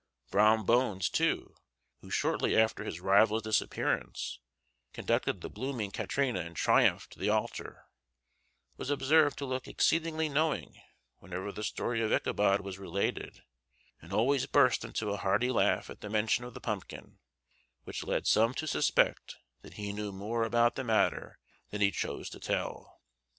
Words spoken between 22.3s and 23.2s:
to tell.